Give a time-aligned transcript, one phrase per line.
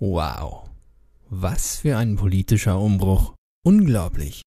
[0.00, 0.68] Wow.
[1.28, 3.34] Was für ein politischer Umbruch.
[3.66, 4.42] Unglaublich.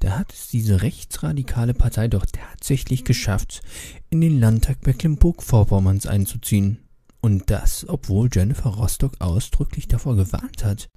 [0.00, 3.62] Da hat es diese rechtsradikale Partei doch tatsächlich geschafft,
[4.10, 6.80] in den Landtag Mecklenburg-Vorpommerns einzuziehen.
[7.22, 10.88] Und das, obwohl Jennifer Rostock ausdrücklich davor gewarnt hat.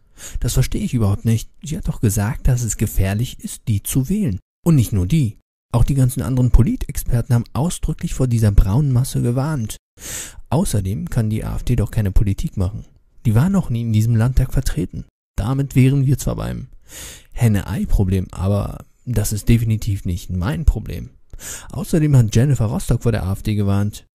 [0.42, 1.50] Das verstehe ich überhaupt nicht.
[1.64, 4.40] Sie hat doch gesagt, dass es gefährlich ist, die zu wählen.
[4.66, 5.38] Und nicht nur die.
[5.72, 9.78] Auch die ganzen anderen Politexperten haben ausdrücklich vor dieser braunen Masse gewarnt.
[10.50, 12.86] Außerdem kann die AfD doch keine Politik machen.
[13.26, 15.06] Die war noch nie in diesem Landtag vertreten.
[15.36, 16.68] Damit wären wir zwar beim
[17.32, 21.10] Henne-Ei-Problem, aber das ist definitiv nicht mein Problem.
[21.71, 24.06] Außerdem hat Jennifer Rostock vor der AfD gewarnt.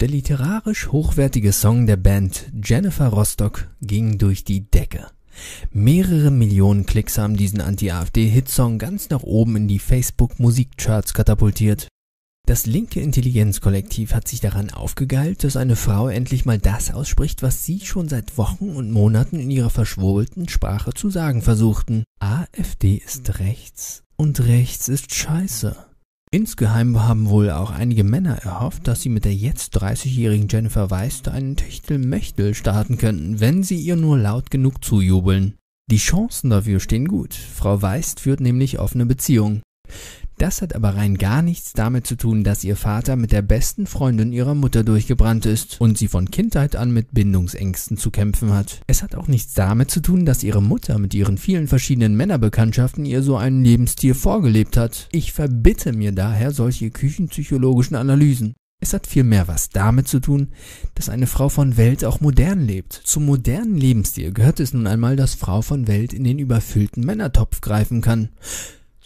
[0.00, 5.06] Der literarisch hochwertige Song der Band Jennifer Rostock ging durch die Decke.
[5.72, 11.88] Mehrere Millionen Klicks haben diesen Anti-AfD-Hitsong ganz nach oben in die Facebook-Musikcharts katapultiert.
[12.46, 17.64] Das linke Intelligenzkollektiv hat sich daran aufgegeilt, dass eine Frau endlich mal das ausspricht, was
[17.64, 22.04] sie schon seit Wochen und Monaten in ihrer verschwurbelten Sprache zu sagen versuchten.
[22.20, 25.74] AfD ist rechts und rechts ist scheiße.
[26.30, 31.28] Insgeheim haben wohl auch einige Männer erhofft, dass sie mit der jetzt 30-jährigen Jennifer Weist
[31.28, 35.54] einen Techtelmechtel starten könnten, wenn sie ihr nur laut genug zujubeln.
[35.90, 37.34] Die Chancen dafür stehen gut.
[37.34, 39.62] Frau Weist führt nämlich offene Beziehungen.
[40.38, 43.86] Das hat aber rein gar nichts damit zu tun, dass ihr Vater mit der besten
[43.86, 48.80] Freundin ihrer Mutter durchgebrannt ist und sie von Kindheit an mit Bindungsängsten zu kämpfen hat.
[48.88, 53.04] Es hat auch nichts damit zu tun, dass ihre Mutter mit ihren vielen verschiedenen Männerbekanntschaften
[53.04, 55.08] ihr so einen Lebensstil vorgelebt hat.
[55.12, 58.54] Ich verbitte mir daher solche küchenpsychologischen Analysen.
[58.80, 60.48] Es hat vielmehr was damit zu tun,
[60.94, 62.92] dass eine Frau von Welt auch modern lebt.
[63.04, 67.60] Zum modernen Lebensstil gehört es nun einmal, dass Frau von Welt in den überfüllten Männertopf
[67.60, 68.30] greifen kann.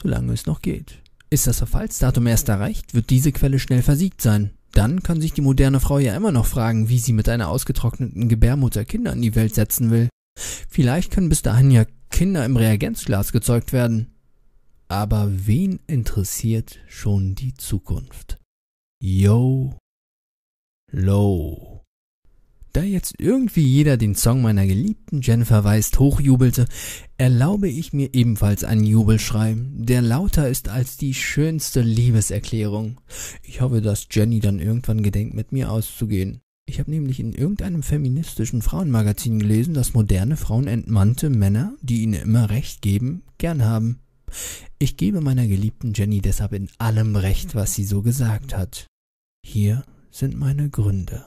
[0.01, 1.03] Solange es noch geht.
[1.31, 4.53] Ist das Verfallsdatum erst erreicht, wird diese Quelle schnell versiegt sein.
[4.73, 8.29] Dann kann sich die moderne Frau ja immer noch fragen, wie sie mit einer ausgetrockneten
[8.29, 10.09] Gebärmutter Kinder in die Welt setzen will.
[10.39, 14.15] Vielleicht können bis dahin ja Kinder im Reagenzglas gezeugt werden.
[14.87, 18.39] Aber wen interessiert schon die Zukunft?
[19.03, 19.79] Yo,
[20.91, 21.78] low.
[22.73, 26.67] Da jetzt irgendwie jeder den Song meiner geliebten Jennifer Weist hochjubelte,
[27.17, 33.01] erlaube ich mir ebenfalls einen Jubelschrei, der lauter ist als die schönste Liebeserklärung.
[33.43, 36.41] Ich hoffe, dass Jenny dann irgendwann gedenkt, mit mir auszugehen.
[36.69, 42.13] Ich habe nämlich in irgendeinem feministischen Frauenmagazin gelesen, dass moderne Frauen entmannte Männer, die ihnen
[42.13, 44.01] immer Recht geben, gern haben.
[44.79, 48.87] Ich gebe meiner geliebten Jenny deshalb in allem Recht, was sie so gesagt hat.
[49.43, 51.25] Hier sind meine Gründe.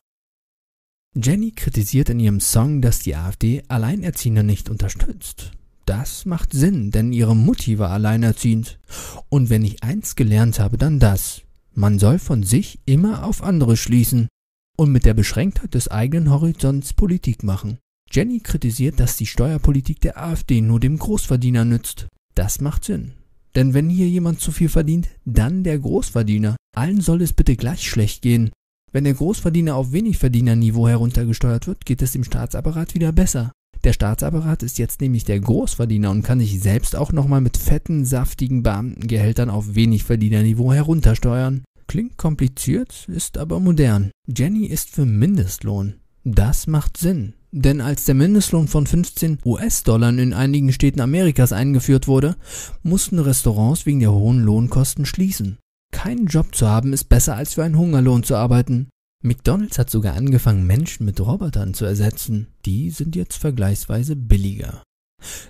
[1.13, 5.51] Jenny kritisiert in ihrem Song, dass die AfD Alleinerziehende nicht unterstützt.
[5.85, 8.79] Das macht Sinn, denn ihre Mutti war alleinerziehend.
[9.27, 11.41] Und wenn ich eins gelernt habe, dann das.
[11.73, 14.29] Man soll von sich immer auf andere schließen
[14.77, 17.77] und mit der Beschränktheit des eigenen Horizonts Politik machen.
[18.09, 22.07] Jenny kritisiert, dass die Steuerpolitik der AfD nur dem Großverdiener nützt.
[22.35, 23.13] Das macht Sinn.
[23.55, 26.55] Denn wenn hier jemand zu viel verdient, dann der Großverdiener.
[26.73, 28.51] Allen soll es bitte gleich schlecht gehen.
[28.91, 33.51] Wenn der Großverdiener auf Wenigverdienerniveau heruntergesteuert wird, geht es dem Staatsapparat wieder besser.
[33.83, 38.05] Der Staatsapparat ist jetzt nämlich der Großverdiener und kann sich selbst auch nochmal mit fetten,
[38.05, 41.63] saftigen Beamtengehältern auf Wenigverdienerniveau heruntersteuern.
[41.87, 44.11] Klingt kompliziert, ist aber modern.
[44.27, 45.95] Jenny ist für Mindestlohn.
[46.23, 47.33] Das macht Sinn.
[47.51, 52.35] Denn als der Mindestlohn von 15 US-Dollar in einigen Städten Amerikas eingeführt wurde,
[52.83, 55.57] mussten Restaurants wegen der hohen Lohnkosten schließen.
[55.91, 58.89] Keinen Job zu haben ist besser als für einen Hungerlohn zu arbeiten.
[59.23, 62.47] McDonald's hat sogar angefangen, Menschen mit Robotern zu ersetzen.
[62.65, 64.81] Die sind jetzt vergleichsweise billiger.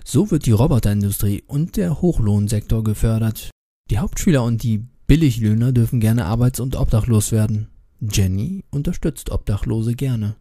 [0.04, 3.50] So wird die Roboterindustrie und der Hochlohnsektor gefördert.
[3.90, 7.68] Die Hauptschüler und die Billiglöhner dürfen gerne arbeits- und obdachlos werden.
[8.00, 10.36] Jenny unterstützt Obdachlose gerne.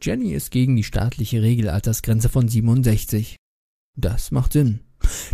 [0.00, 3.36] Jenny ist gegen die staatliche Regelaltersgrenze von 67.
[3.96, 4.80] Das macht Sinn.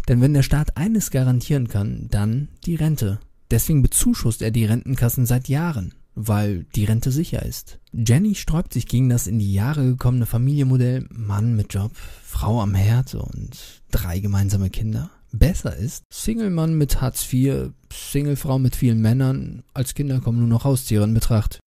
[0.09, 3.21] Denn wenn der Staat eines garantieren kann, dann die Rente.
[3.51, 7.79] Deswegen bezuschusst er die Rentenkassen seit Jahren, weil die Rente sicher ist.
[7.93, 11.93] Jenny sträubt sich gegen das in die Jahre gekommene Familienmodell Mann mit Job,
[12.25, 15.11] Frau am Herd und drei gemeinsame Kinder.
[15.33, 20.65] Besser ist Single-Mann mit Hartz IV, Single-Frau mit vielen Männern, als Kinder kommen nur noch
[20.65, 21.61] Haustiere in Betracht.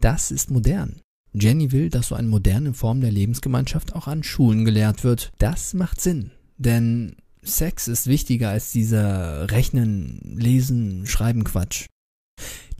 [0.00, 1.00] Das ist modern.
[1.32, 5.30] Jenny will, dass so eine moderne Form der Lebensgemeinschaft auch an Schulen gelehrt wird.
[5.38, 11.86] Das macht Sinn, denn Sex ist wichtiger als dieser Rechnen, Lesen, Schreiben Quatsch.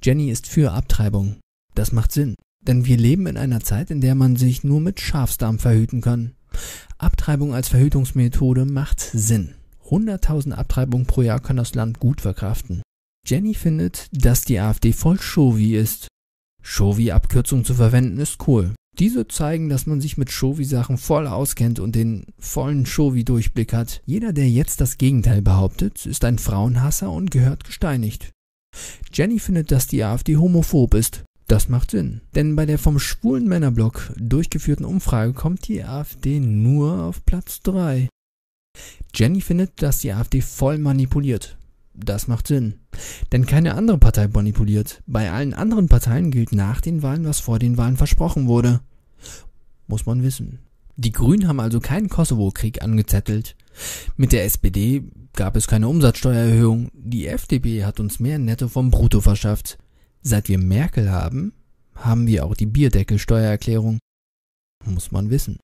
[0.02, 1.36] Jenny ist für Abtreibung.
[1.74, 2.34] Das macht Sinn.
[2.60, 6.34] Denn wir leben in einer Zeit, in der man sich nur mit Schafsdarm verhüten kann.
[6.98, 9.54] Abtreibung als Verhütungsmethode macht Sinn.
[9.88, 12.82] 100.000 Abtreibungen pro Jahr kann das Land gut verkraften.
[13.26, 16.08] Jenny findet, dass die AfD voll Shovi ist.
[16.62, 18.74] Shovi-Abkürzung zu verwenden ist cool.
[18.98, 24.02] Diese zeigen, dass man sich mit Shovi-Sachen voll auskennt und den vollen Shovi-Durchblick hat.
[24.06, 28.32] Jeder, der jetzt das Gegenteil behauptet, ist ein Frauenhasser und gehört gesteinigt.
[29.12, 31.24] Jenny findet, dass die AfD homophob ist.
[31.46, 32.22] Das macht Sinn.
[32.34, 38.08] Denn bei der vom schwulen Männerblock durchgeführten Umfrage kommt die AfD nur auf Platz 3.
[39.14, 41.56] Jenny findet, dass die AfD voll manipuliert.
[41.94, 42.74] Das macht Sinn.
[43.32, 45.02] Denn keine andere Partei manipuliert.
[45.06, 48.80] Bei allen anderen Parteien gilt nach den Wahlen, was vor den Wahlen versprochen wurde.
[49.86, 50.58] Muss man wissen.
[50.96, 53.56] Die Grünen haben also keinen Kosovo-Krieg angezettelt.
[54.16, 55.04] Mit der SPD
[55.34, 56.90] gab es keine Umsatzsteuererhöhung.
[56.92, 59.78] Die FDP hat uns mehr Netto vom Brutto verschafft.
[60.22, 61.52] Seit wir Merkel haben,
[61.94, 64.00] haben wir auch die Bierdeckelsteuererklärung.
[64.84, 65.60] Muss man wissen.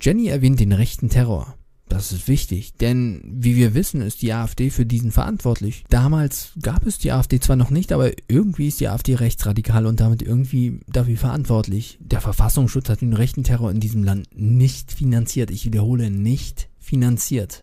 [0.00, 1.57] Jenny erwähnt den rechten Terror.
[1.88, 5.84] Das ist wichtig, denn wie wir wissen, ist die AfD für diesen verantwortlich.
[5.88, 10.00] Damals gab es die AfD zwar noch nicht, aber irgendwie ist die AfD rechtsradikal und
[10.00, 11.98] damit irgendwie dafür verantwortlich.
[12.00, 15.50] Der Verfassungsschutz hat den rechten Terror in diesem Land nicht finanziert.
[15.50, 17.62] Ich wiederhole, nicht finanziert.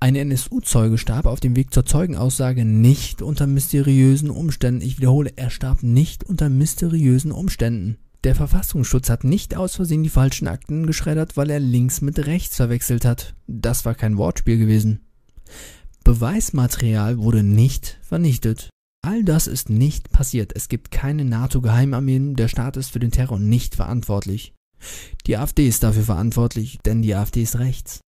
[0.00, 4.80] Ein NSU-Zeuge starb auf dem Weg zur Zeugenaussage nicht unter mysteriösen Umständen.
[4.80, 7.98] Ich wiederhole, er starb nicht unter mysteriösen Umständen.
[8.24, 12.56] Der Verfassungsschutz hat nicht aus Versehen die falschen Akten geschreddert, weil er links mit rechts
[12.56, 13.34] verwechselt hat.
[13.46, 15.06] Das war kein Wortspiel gewesen.
[16.04, 18.70] Beweismaterial wurde nicht vernichtet.
[19.02, 20.52] All das ist nicht passiert.
[20.56, 22.34] Es gibt keine NATO-Geheimarmeen.
[22.34, 24.52] Der Staat ist für den Terror nicht verantwortlich.
[25.26, 28.00] Die AfD ist dafür verantwortlich, denn die AfD ist rechts.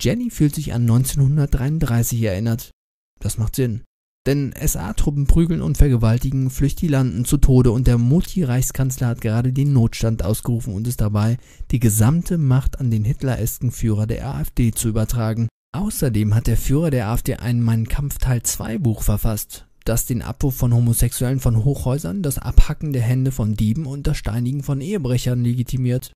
[0.00, 2.70] Jenny fühlt sich an 1933 erinnert.
[3.18, 3.82] Das macht Sinn.
[4.26, 10.24] Denn SA-Truppen prügeln und vergewaltigen Flüchtilanten zu Tode und der Mutti-Reichskanzler hat gerade den Notstand
[10.24, 11.38] ausgerufen und ist dabei,
[11.70, 15.46] die gesamte Macht an den hitleresken Führer der AfD zu übertragen.
[15.72, 20.22] Außerdem hat der Führer der AfD ein Mein Kampf Teil 2 Buch verfasst, das den
[20.22, 24.80] Abwurf von Homosexuellen von Hochhäusern, das Abhacken der Hände von Dieben und das Steinigen von
[24.80, 26.10] Ehebrechern legitimiert.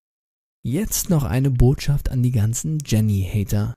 [0.65, 3.75] Jetzt noch eine Botschaft an die ganzen Jenny-Hater.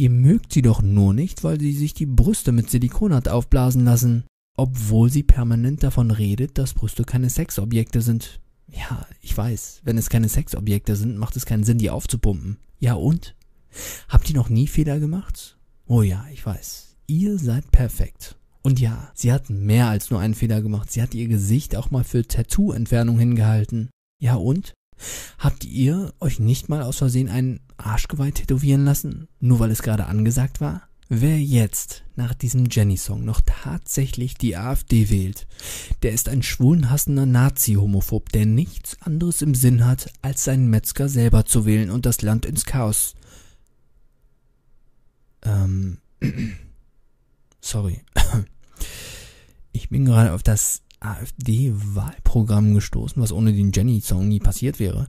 [0.00, 3.84] Ihr mögt sie doch nur nicht, weil sie sich die Brüste mit Silikon hat aufblasen
[3.84, 4.22] lassen,
[4.56, 8.40] obwohl sie permanent davon redet, dass Brüste keine Sexobjekte sind.
[8.70, 12.58] Ja, ich weiß, wenn es keine Sexobjekte sind, macht es keinen Sinn, die aufzupumpen.
[12.78, 13.34] Ja und?
[14.08, 15.58] Habt ihr noch nie Fehler gemacht?
[15.88, 16.94] Oh ja, ich weiß.
[17.08, 18.36] Ihr seid perfekt.
[18.62, 20.92] Und ja, sie hat mehr als nur einen Fehler gemacht.
[20.92, 23.90] Sie hat ihr Gesicht auch mal für Tattoo-Entfernung hingehalten.
[24.20, 24.74] Ja und?
[25.38, 30.06] Habt ihr euch nicht mal aus Versehen ein Arschgeweih tätowieren lassen, nur weil es gerade
[30.06, 30.82] angesagt war?
[31.10, 35.46] Wer jetzt nach diesem Jenny-Song noch tatsächlich die AfD wählt,
[36.02, 41.46] der ist ein schwulenhassender Nazi-Homophob, der nichts anderes im Sinn hat, als seinen Metzger selber
[41.46, 43.14] zu wählen und das Land ins Chaos.
[45.42, 45.98] Ähm,
[47.62, 48.02] sorry.
[49.72, 55.06] Ich bin gerade auf das AfD-Wahlprogramm gestoßen, was ohne den Jenny-Song nie passiert wäre.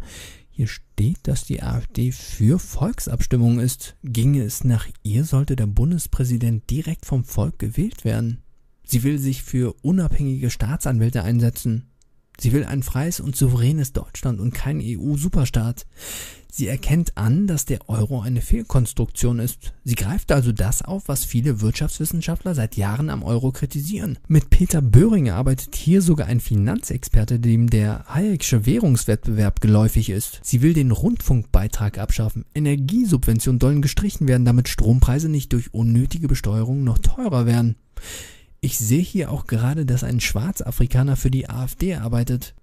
[0.49, 3.95] Hier steht, dass die AfD für Volksabstimmung ist.
[4.03, 8.41] Ginge es nach ihr, sollte der Bundespräsident direkt vom Volk gewählt werden.
[8.83, 11.91] Sie will sich für unabhängige Staatsanwälte einsetzen.
[12.39, 15.85] Sie will ein freies und souveränes Deutschland und kein EU-Superstaat.
[16.59, 19.71] Sie erkennt an, dass der Euro eine Fehlkonstruktion ist.
[19.85, 24.19] Sie greift also das auf, was viele Wirtschaftswissenschaftler seit Jahren am Euro kritisieren.
[24.27, 30.41] Mit Peter Böhringer arbeitet hier sogar ein Finanzexperte, dem der Hayek'sche Währungswettbewerb geläufig ist.
[30.43, 32.43] Sie will den Rundfunkbeitrag abschaffen.
[32.53, 37.77] Energiesubventionen sollen gestrichen werden, damit Strompreise nicht durch unnötige Besteuerung noch teurer werden.
[38.59, 42.53] Ich sehe hier auch gerade, dass ein Schwarzafrikaner für die AfD arbeitet.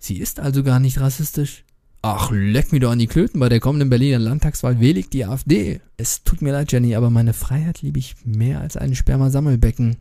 [0.00, 1.62] Sie ist also gar nicht rassistisch.
[2.02, 5.26] Ach, leck mir doch an die Klöten, bei der kommenden Berliner Landtagswahl wähle ich die
[5.26, 5.82] AfD.
[5.98, 9.96] Es tut mir leid, Jenny, aber meine Freiheit liebe ich mehr als ein Spermasammelbecken.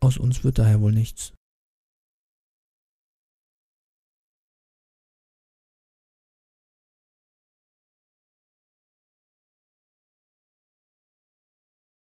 [0.00, 1.34] Aus uns wird daher wohl nichts.